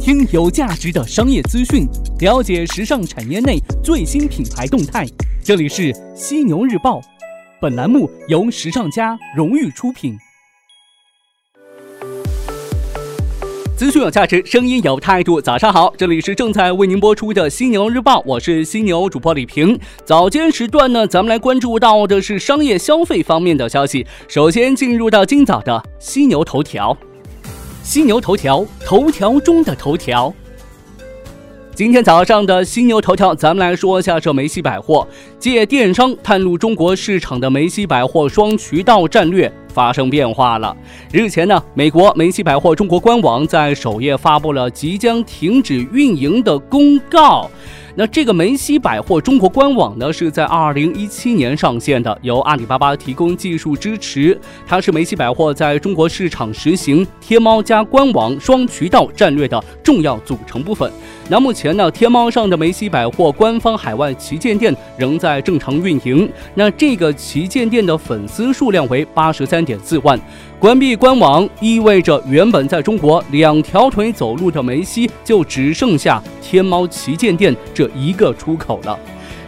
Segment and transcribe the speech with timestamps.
[0.00, 1.86] 听有价值的商业资讯，
[2.20, 5.06] 了解时尚产业内最新品牌动态。
[5.44, 7.02] 这里是犀牛日报，
[7.60, 10.16] 本栏目由时尚家荣誉出品。
[13.76, 15.38] 资讯有价值，声音有态度。
[15.38, 19.78] 早上好，这里是正在为您播出的犀牛日报，我是犀牛主播李平。
[20.06, 24.06] 早间时段呢，咱们来关注到的是商业消费方面的消息。
[24.28, 26.96] 首先进入到今早的犀牛头条。
[27.82, 30.32] 犀牛头条，头条中的头条。
[31.74, 35.06] 今天早上的犀牛头条，咱们来说一下这梅西百货
[35.38, 40.76] 借电商探入中国市场的梅西百货双渠道战略发生变化了。
[41.10, 47.50] 日前呢，美国梅西百货中国官网在首页发布了即将停止运营的公告。
[47.96, 54.38] 那这个梅西百货中国官网呢，是在二零一七年上线的，由阿里巴巴提供技术支持。
[54.66, 60.90] 它是梅西百货在中国市场实行天猫加官网双渠道战略的重要组成部分。
[61.28, 66.28] 那目前呢，天猫上的梅西百货官方海外旗舰店仍在正常运营。
[66.54, 70.18] 那这个旗舰店的粉丝数量为八十三点四万。
[70.58, 78.98] 关闭官网意味着原本在中国两条腿走路的梅西就只剩下天猫旗舰店这一个出口了。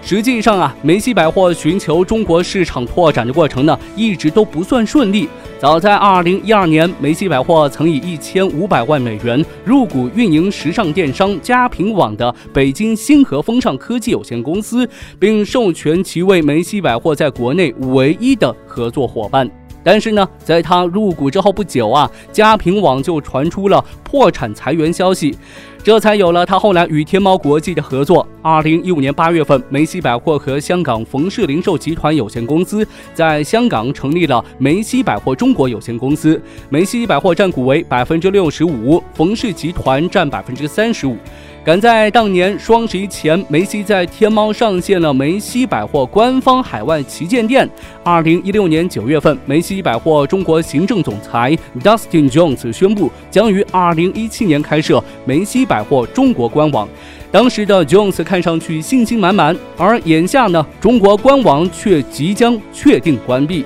[0.00, 5.28] 实际上啊，梅西百货寻求中国市场拓展的过程呢，一直都不算顺利。
[5.60, 14.88] 早在二零一二年，梅西百货曾以一千五百万美元入股运营时尚电商佳品网的北京星河风尚科技有限公司，
[15.20, 19.48] 并授权其为梅西百货在国内唯一的合作伙伴。
[19.84, 25.36] 但是呢，在他入股之后不久啊，佳品网就传出了破产裁员消息，
[25.82, 28.26] 这才有了他后来与天猫国际的合作。
[28.40, 41.16] 二零一五年八月份，梅西百货和香港冯氏零售集团有限公司在香港成立了梅西百货中国有限公司，梅西百货占股为百分之六十五，冯氏集团占百分之三十五。
[41.64, 47.68] 赶在当年双十一前，梅西在天猫上线了梅西百货官方海外旗舰店。
[48.02, 56.88] 二零一六年九月份，梅西百货中国行政总裁 Dustin Jones 宣布将于二零一七年开设梅西百货中国官网。
[57.30, 63.64] 当时的 Jones 看上去信心满满，而眼下呢，中国官网却即将确定关闭。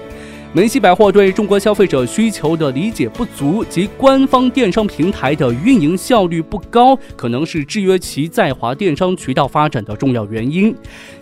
[0.52, 10.74] 梅西百货对中国消费者需求的理解不足及官方电商平台的运营效率不高，可能是制约其在华电商渠道发展的重要原因。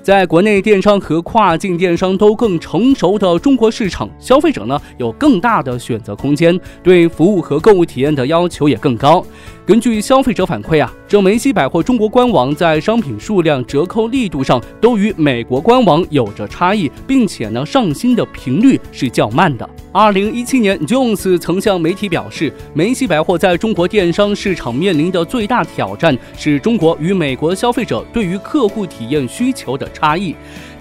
[0.02, 9.24] 在国内电商和跨境电商都更成熟的中国市场，消费者呢有更大的选择空间，对服务和购物体验的要求也更高。
[9.66, 19.68] 根据消费者反馈啊，这梅西百货中国官网在商品数量、折扣力度上都与美国官网有着差异，并且呢上新的频率是较慢的。
[19.92, 30.34] 二零一七年，Jones 曾向媒体表示，梅西百货在中国电商市场面临的最大挑战是中国与美国消费者对于客户体验需求的差异。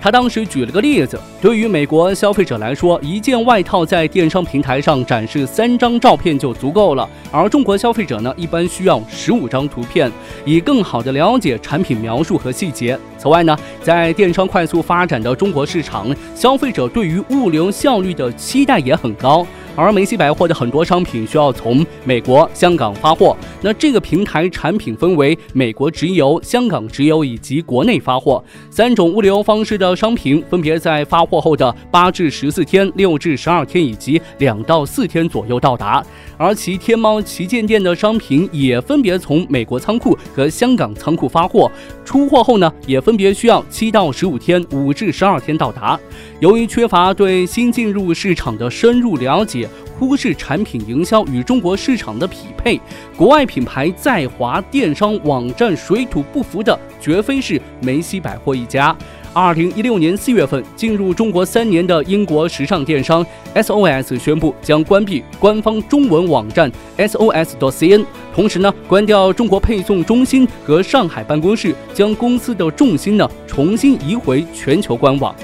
[0.03, 10.11] 他当时举了个例子，对于美国消费者来说，一件外套在电商平台上展示三张照片就足够了，而中国消费者呢，一般需要十五张图片，
[10.43, 12.99] 以更好的了解产品描述和细节。
[13.17, 19.47] 此外呢，在电商快速发展的中国市场，消费者对于物流效率的期待也很高。
[19.75, 36.03] 而梅西百货的很多商品需要从美国、香港发货，那这个平台产品分为美国直邮、香港直邮以及国内发货三种物流方式的商品，分别在发货后的八至十四天、六至十二天以及两到四天左右到达。
[36.37, 41.71] 而其天猫旗舰店的商品也分别从美国仓库和香港仓库发货，
[42.03, 45.99] 出货后呢，也分别需要七到十五天、五至十二天到达。
[46.39, 49.62] 由于缺乏对新进入市场的深入了解，
[49.97, 52.79] 忽视产品营销与中国市场的匹配，
[53.15, 58.95] 国外品牌在华电商网站水土不服的，绝非是梅西百货一家。
[59.35, 68.05] 二零一六年四月份，进入中国三年的英国时尚电商 SOS 宣布将关闭官方中文网站 SOS.cn，
[68.35, 75.35] 同时呢，关掉中国配送中心和上海办公室，将公司的重心呢重新移回全球官网。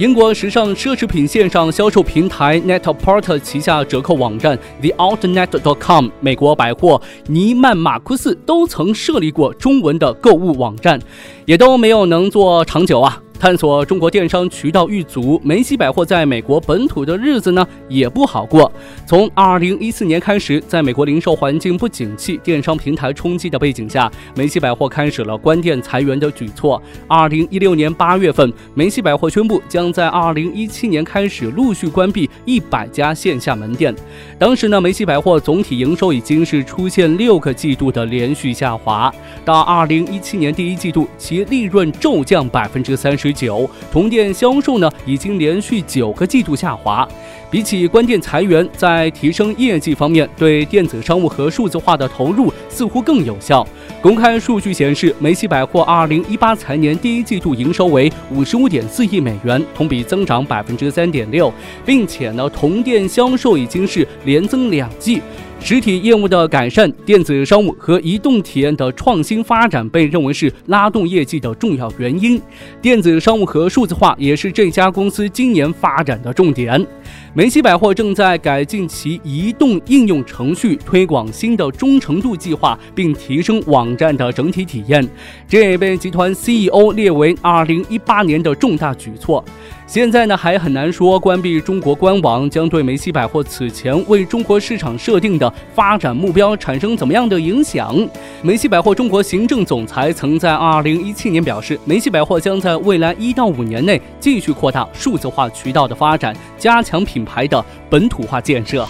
[0.00, 10.98] 英国时尚奢侈品线上销售平台 Net-a-Porter 旗下折扣网站 TheOutNet.com、美国百货尼曼马库斯都曾设立过中文的购物网站，
[11.44, 13.20] 也都没有能做长久啊。
[13.40, 18.70] 探索中国电商渠道遇阻，梅西百货在美国本土的日子呢也不好过。
[19.06, 26.80] 从二零一四年开始，在美国零售环境不景气、电商平台冲击的背景下，梅西百货开始了关店裁员的举措。
[27.08, 33.96] 二零一六年八月份，梅西百货宣布将在二零一七年开始陆续关闭一百家线下门店。
[34.38, 39.10] 当时呢，梅西百货总体营收已经是出现六个季度的连续下滑，
[39.46, 43.29] 到二零一七年第一季度，其利润骤降百分之三十。
[43.32, 47.08] 九同店销售呢，已经连续九个季度下滑。
[47.50, 53.66] 比起关店裁员，在提升业绩方面，对电子商务和数字化的投入似乎更有效。
[54.00, 61.52] 公开数据显示，梅西百货二零一八财年第一季度营收为五十五点四亿美元，同比增长百分之三点六，
[61.84, 65.20] 并且呢，同店销售已经是连增两季。
[65.62, 72.40] 实体业务的改善、电子商务和移动体验的创新发展被认为是拉动业绩的重要原因。
[72.80, 76.84] 电子商务和数字化也是这家公司今年发展的重点。
[77.32, 85.08] 梅西百货正在改进其移动应用程序，推广新的忠诚度计划，并提升网站的整体体验。
[85.46, 89.44] 这也被集团 CEO 列为2018年的重大举措。
[89.86, 97.96] 现在呢，还很难说关闭中国官网将对梅西百货此前为中国市场设定的发展目标产生怎么样的影响。
[98.40, 108.88] 梅西百货中国行政总裁曾在2017年表示，梅西百货将在未来一到五年内继续扩大数字化渠道的发展，加强品品牌的本土化建设。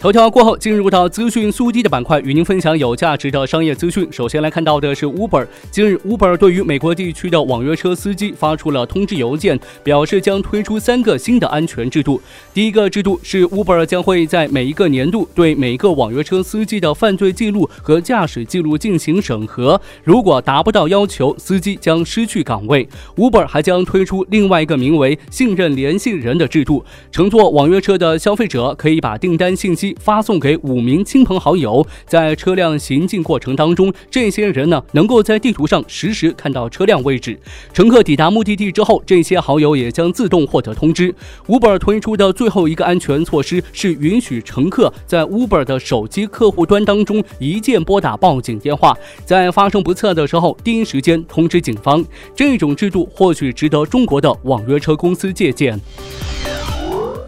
[0.00, 4.06] 头条过后，进入到资讯速递的板块，与您分享有价值的商业资讯。
[4.12, 5.44] 首先来看到的是 Uber。
[5.72, 12.22] 近日，Uber 对于美国地区的网约车司机发出了通知邮件，表示将推出三个新的安全制度。
[12.54, 22.88] 第一个制度是 Uber 将会在每一个年度对每一个网约车司机的犯罪记录和驾驶记录进行审核，如果达不到要求，司机将失去岗位。
[23.16, 37.38] Uber 还将推出另外一个名为“信任联系人”的制度，乘坐网约车的消费者可以把订单信息发送给五名亲朋好友，在车辆行进过程当中，这些人呢能够在地图上实时看到车辆位置。
[37.72, 41.14] 乘客抵达目的地之后，这些好友也将自动获得通知。
[41.46, 52.04] Uber 推出的最后一个安全措施是允许乘客在 Uber 的手机客户端当中一键拨打报警电话，在发生不测的时候第一时间通知警方。
[52.34, 55.78] 这种制度或许值得中国的网约车公司借鉴。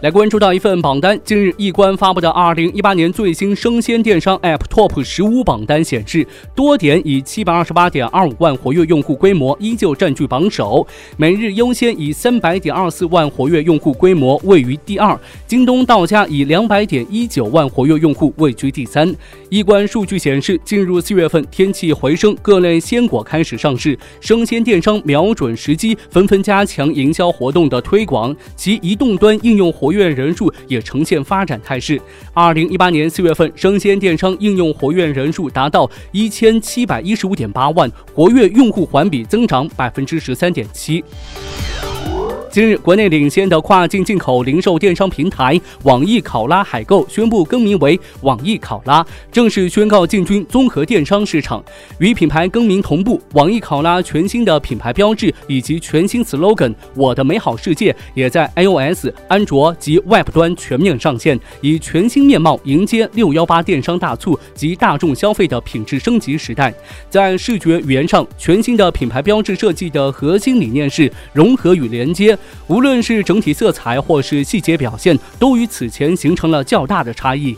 [0.00, 10.86] 来关注到一份榜单，近日易观发布的二零一八年最新生鲜电商 App Top 十五榜单显示，多点以七百二十八点二五万活跃用户规模依旧占据榜首，
[11.18, 19.14] 每日优先以三百点二四万活跃用户规模位于第二，京东到家以两百点一九万活跃用户位居第三。
[19.50, 29.89] 易观数据显示，进入四月份，天气回升，各类鲜果开始上市，生鲜电商瞄准时机，纷纷加强营销活动的推广，其移动端应用活。
[29.90, 32.00] 活跃人数也呈现发展态势。
[32.32, 41.02] 二零一八年四月份，生鲜电商应用活跃人数达到一千七百一十五点八万，活跃用户环比增长百分之十三点七。
[42.50, 51.62] 近日，国内领先的跨境进口零售电商平台网易考拉海购宣布更名为网易考拉，正式宣告进军综合电商市场。
[52.00, 66.74] 与品牌更名同步，网易考拉全新的品牌标志以及全新 slogan“ 我的美好世界”也在 iOS、安卓及 Web 端全面上线，以全新面貌迎接六幺八电商大促及大众消费的品质升级时代。
[67.08, 72.36] 在视觉语言上，全新的品牌标志设计的核心理念是融合与连接。
[72.68, 77.56] 无论是整体色彩或是细节表现，都与此前形成了较大的差异。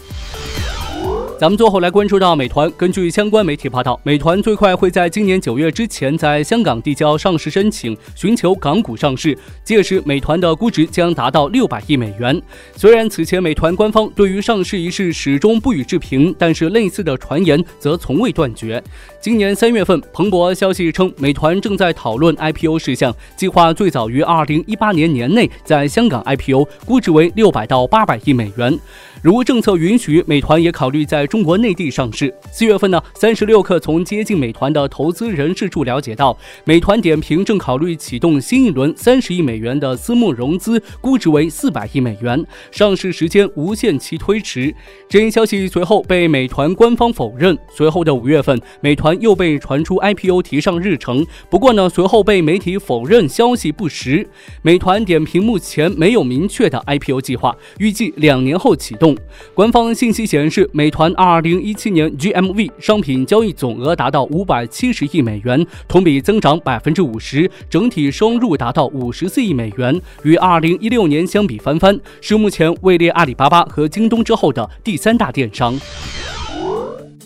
[1.42, 2.70] 咱们最后来关注到美团。
[2.76, 9.36] 根据相关媒体报道，美团最快会在今年九月之前在香港递交上市申请，寻求港股上市。
[9.64, 12.40] 届时，美团的估值将达到六百亿美元。
[12.76, 18.80] 虽然此前美团官方对于上市一事始终不予置评，但是类似的传言则从未断绝。
[19.20, 28.78] 今年三月份，彭博消息称，美团正在讨论 IPO 事项，计划最早于二零一八年年内在香港 IPO，估值为六百到八百亿美元。
[29.20, 31.26] 如政策允许，美团也考虑在。
[31.32, 32.30] 中国内地上市。
[32.50, 36.36] 四月份呢，三十六氪从接近美团的投资人士处了解到，
[36.66, 44.74] 美团点评正考虑启动新一轮三十亿美元的私募融资，估值为四百亿美元，上市时间无限期推迟。
[45.08, 47.56] 这一消息随后被美团官方否认。
[47.74, 54.28] 随后的五月份，美团又被传出 IPO 提上日程，不过呢，随后被媒体否认消息不实。
[54.60, 59.16] 美团点评目前没有明确的 IPO 计划，预计两年后启动。
[59.54, 61.10] 官方信息显示，美团。
[61.14, 75.78] 二零一七年 GMV 商品交易总额达到五百七十亿美元，同比增长百分之五十，整体收入达到五十四亿美元，与二零一六年相比翻番，是目前位列阿里巴巴和京东之后的第三大电商。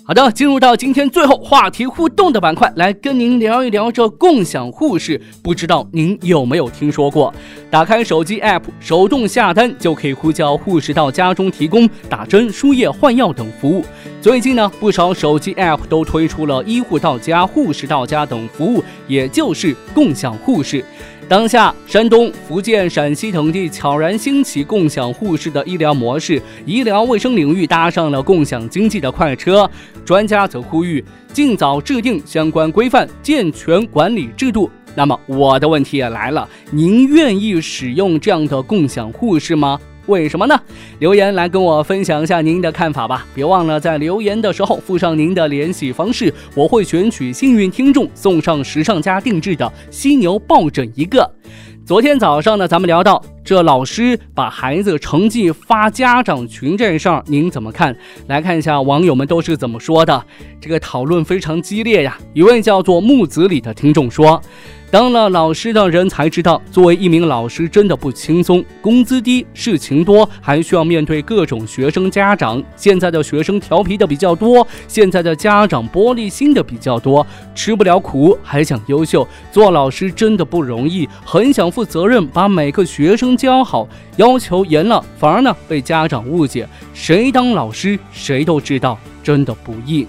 [0.09, 5.21] 好的，进入到今天最后话题互动的板块，来跟您聊一聊这共享护士。
[5.43, 7.35] 不知道您有没有听说过？
[7.73, 13.85] 打开手机 APP，手动下单就可以呼叫护士到家中提供打针、输液、换药等服务。
[14.23, 20.85] 最近呢，不少手机 APP 都推出了医护到家、护士到家等服务，也就是共享护士。
[21.29, 29.69] 当下，山东、福建、陕西等地悄然兴起共享护士的医疗模式，医疗卫生领域搭上了共享经济的快车。
[30.05, 34.71] 专家则呼吁尽早制定相关规范，健全管理制度。
[34.95, 39.81] 那么，我的问题也来了：您愿意使用这样的共享护士吗？
[40.07, 40.59] 为什么呢？
[41.01, 43.27] 留言来跟我分享一下您的看法吧！
[43.35, 51.29] 别忘了在留言的时候附上您的联系方式，我会选取幸运听众送上时尚家定制的犀牛抱枕一个。
[51.85, 57.97] 昨天早上呢，咱们聊到这老师把孩子成绩发家长群这事儿，您怎么看？
[58.27, 60.25] 来看一下网友们都是怎么说的。
[60.61, 62.19] 这个讨论非常激烈呀！
[62.33, 64.41] 一位叫做木子李的听众说。
[64.97, 72.65] 当了老师的人才知道，作为一名老师真的不轻松，工资低，事情多，还需要面对各种学生家长。
[72.77, 83.87] 现在的学生调皮的比较多，现在的家长玻璃心的比较多，吃不了苦还想优秀，做老师真的不容易，很想负责任，把每个学生教好，
[84.17, 86.67] 要求严了，反而呢被家长误解。
[86.95, 90.07] 谁当老师，谁都知道，真的不易。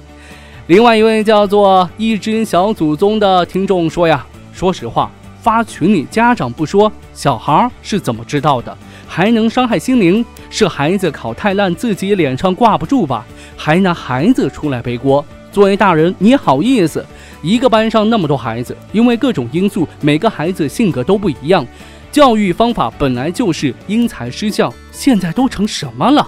[0.68, 4.26] 另外一位叫做一只小祖宗的听众说呀。
[4.58, 8.76] 说实话，发群里家长不说，小孩是怎么知道的？
[9.08, 10.26] 还能伤害心灵？
[10.50, 13.24] 是孩子考太烂，自己脸上挂不住吧？
[13.56, 15.24] 还拿孩子出来背锅？
[15.52, 17.06] 作为大人，你好意思？
[17.44, 21.64] 一个班上那么多孩子，因为各种因素，每个孩子性格都不一样，
[22.12, 26.26] 教育方法本来就是因材施教，现在都成什么了？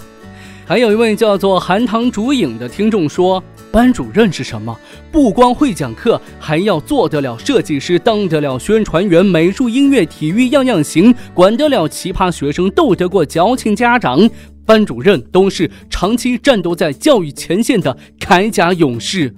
[0.68, 3.44] 还有一位叫做寒塘烛影的听众说。
[3.72, 4.78] 班主任是什么？
[5.12, 14.30] 不光会讲课，还要做得了设计师，当得了宣传员，美术、音乐、体育样样行，管得了奇葩学生，斗得过矫情家长。
[14.66, 19.34] 班主任都是长期战斗在教育前线的铠甲勇士。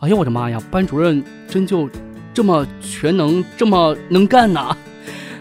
[0.00, 0.60] 哎呀，我的妈呀！
[0.70, 1.88] 班主任真就
[2.32, 4.76] 这么全能，这么能干呐？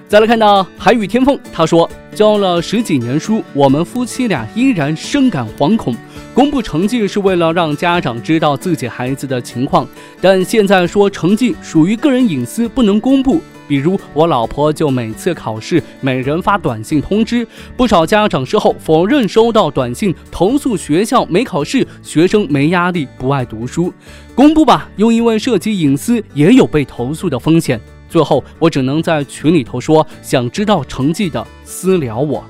[0.07, 1.87] 再来看到海宇天凤，他说
[2.17, 5.95] 教了十几年书，我们夫妻俩依然深感惶恐。
[6.33, 9.87] 公布成绩是为了让家长知道自己孩子的情况，
[10.19, 13.39] 但现在说成绩属于个人隐私，不能公布。
[13.67, 23.93] 比如我老婆就每次考试，每人发短信通知，不少家长事后否认收到短信，投诉学校没考试，学生没压力，不爱读书。
[24.33, 27.79] 公布吧，又因为涉及隐私，也有被投诉的风险。
[28.09, 32.43] 最后我只能在群里头说，想知道成绩的私聊我。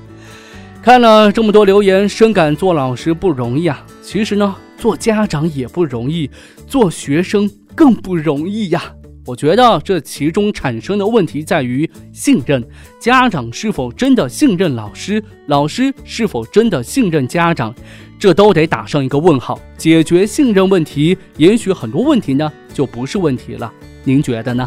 [0.80, 3.84] 看了这么多留言，深感做老师不容易啊！
[4.00, 6.30] 其实呢，做家长也不容易，
[6.66, 8.82] 做学生更不容易呀。
[9.26, 12.64] 我觉得这其中产生的问题在于信任：
[12.98, 15.22] 家长是否真的信任老师？
[15.48, 17.74] 老师是否真的信任家长？
[18.18, 19.60] 这都得打上一个问号。
[19.76, 23.70] 解决信任问题，也许很多问题呢就不是问题了。
[24.04, 24.66] 您觉得呢？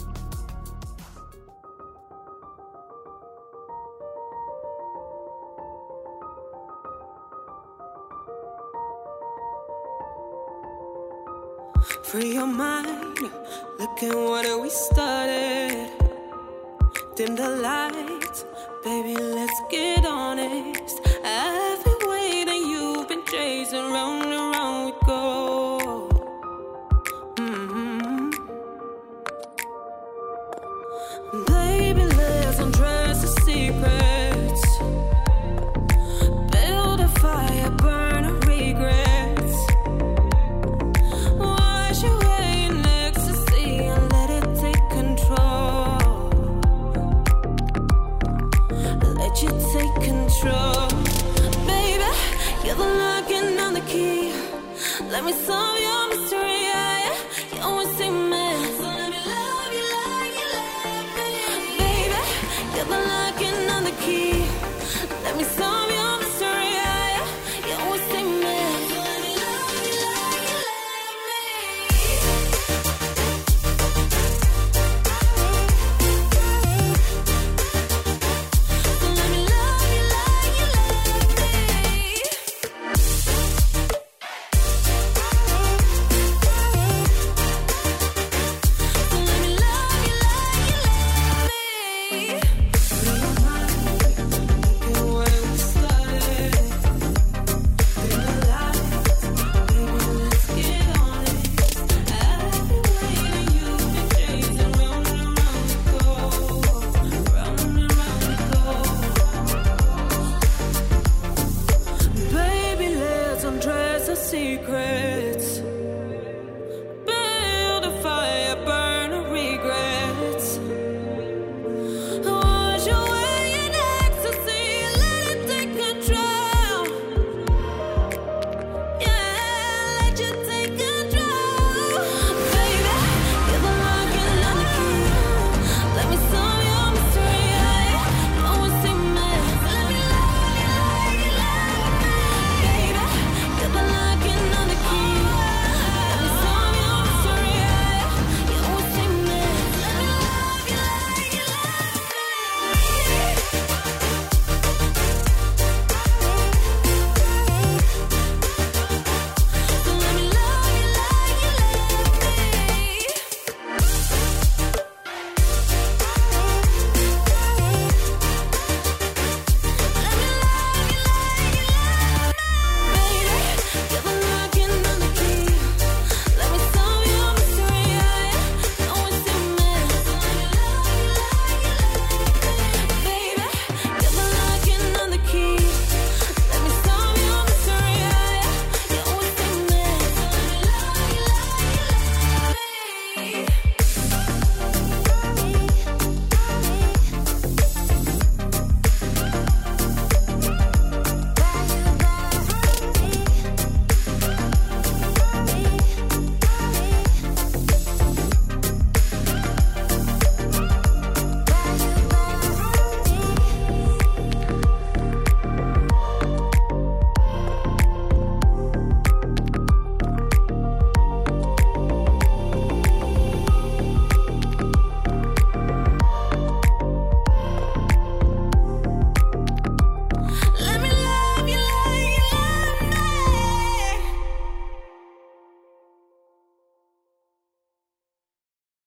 [12.03, 13.19] Free your mind.
[13.79, 15.89] Look at what we started.
[17.15, 18.43] Dim the lights,
[18.83, 19.15] baby.
[19.15, 20.99] Let's get honest.